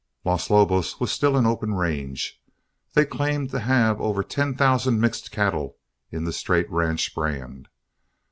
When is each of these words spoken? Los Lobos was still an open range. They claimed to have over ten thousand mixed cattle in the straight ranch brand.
Los 0.25 0.49
Lobos 0.49 0.99
was 0.99 1.11
still 1.11 1.37
an 1.37 1.45
open 1.45 1.75
range. 1.75 2.41
They 2.93 3.05
claimed 3.05 3.51
to 3.51 3.59
have 3.59 4.01
over 4.01 4.23
ten 4.23 4.55
thousand 4.55 4.99
mixed 4.99 5.29
cattle 5.29 5.77
in 6.09 6.23
the 6.23 6.33
straight 6.33 6.67
ranch 6.71 7.13
brand. 7.13 7.69